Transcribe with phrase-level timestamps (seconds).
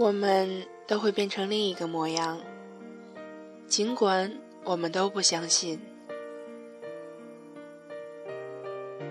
[0.00, 2.40] 我们都会变成另一个模样，
[3.68, 4.32] 尽管
[4.64, 5.78] 我们都不相信。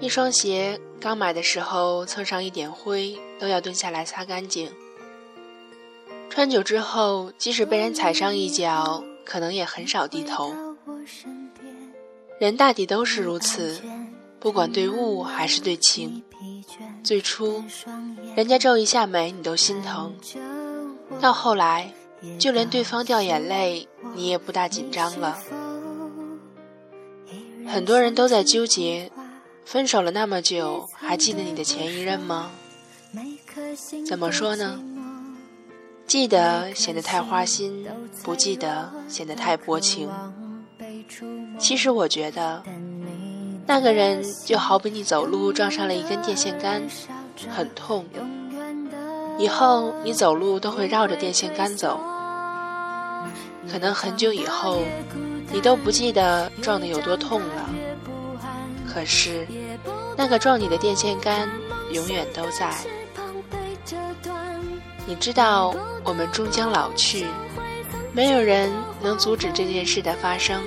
[0.00, 4.72] 一双鞋刚买的时候蹭上一点灰，都要蹲下来擦干净。
[6.28, 10.52] 穿久之后，即使被人踩上一脚，可能也很少低头。
[12.40, 13.80] 人大抵都是如此，
[14.40, 16.24] 不管对物还是对情。
[17.04, 17.62] 最初，
[18.34, 20.12] 人家皱一下眉，你都心疼。
[21.20, 21.92] 到后来，
[22.38, 25.38] 就连对方掉眼泪，你也不大紧张了。
[27.68, 29.10] 很多人都在纠结，
[29.64, 32.50] 分手了那么久，还记得你的前一任吗？
[34.06, 34.80] 怎么说呢？
[36.06, 37.86] 记得显得太花心，
[38.22, 40.10] 不记得显得太薄情。
[41.58, 42.62] 其实我觉得，
[43.66, 46.82] 那个人就好比你走路撞上了一根电线杆，
[47.48, 48.04] 很痛。
[49.42, 51.98] 以后你走路都会绕着电线杆走，
[53.68, 54.84] 可能很久以后
[55.52, 57.68] 你都不记得撞的有多痛了。
[58.86, 59.44] 可是
[60.16, 61.48] 那个撞你的电线杆
[61.90, 62.72] 永远都在。
[65.06, 67.26] 你知道我们终将老去，
[68.12, 68.72] 没有人
[69.02, 70.62] 能阻止这件事的发生，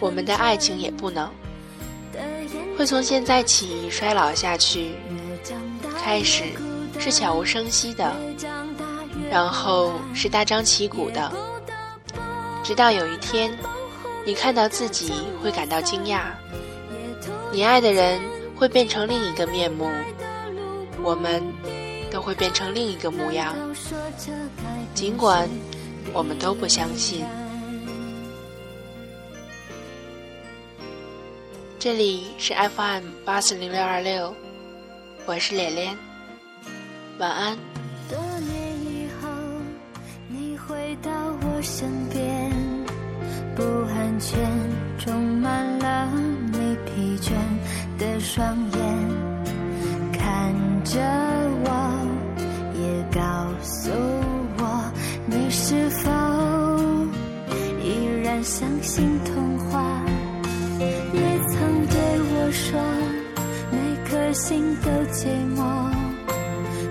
[0.00, 1.30] 我们的爱情也不能，
[2.76, 4.96] 会从现在起衰老下去，
[6.02, 6.42] 开始。
[6.98, 8.16] 是悄无声息的，
[9.30, 11.32] 然后是大张旗鼓的，
[12.64, 13.56] 直到有一天，
[14.24, 16.22] 你看到自己会感到惊讶，
[17.52, 18.20] 你爱的人
[18.56, 19.88] 会变成另一个面目，
[21.02, 21.42] 我们
[22.10, 23.54] 都会变成另一个模样，
[24.94, 25.48] 尽管
[26.12, 27.24] 我们都不相信。
[31.78, 34.34] 这里是 FM 八四零六二六，
[35.24, 36.15] 我是脸脸。
[37.18, 37.56] 晚安。
[38.10, 39.28] 多年以后
[40.28, 41.10] 你回到
[41.42, 42.52] 我身边
[43.54, 44.38] 不安全
[44.98, 46.10] 充满了
[46.52, 47.32] 你疲倦
[47.98, 48.78] 的双眼
[50.12, 51.00] 看着
[51.64, 51.68] 我
[52.74, 53.90] 也告诉
[54.58, 54.92] 我
[55.26, 56.10] 你是否
[57.82, 60.02] 依然相信童话？
[60.78, 62.78] 你曾对我说
[63.72, 65.26] 每颗心都寂
[65.56, 66.05] 寞。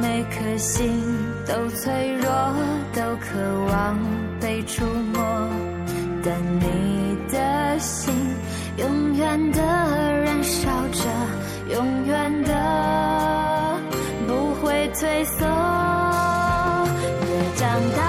[0.00, 1.02] 每颗心
[1.46, 2.30] 都脆弱，
[2.94, 3.98] 都渴望
[4.40, 4.84] 被触
[5.14, 5.22] 摸，
[6.22, 8.12] 但你的心
[8.76, 11.08] 永远的燃烧着，
[11.74, 12.52] 永远的
[14.26, 15.46] 不会退缩。
[17.28, 17.64] 越长
[17.96, 18.05] 大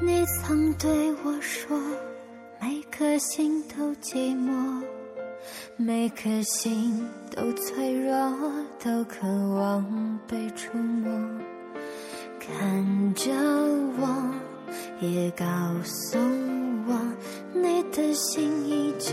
[0.00, 1.76] 你曾对我说，
[2.60, 4.82] 每颗心都寂寞，
[5.76, 7.04] 每颗心
[7.34, 8.14] 都脆弱，
[8.82, 11.10] 都渴望被触摸。
[12.38, 13.32] 看着
[13.98, 14.34] 我，
[15.00, 15.44] 也告
[15.82, 16.16] 诉
[16.86, 16.96] 我，
[17.52, 19.12] 你的心依旧。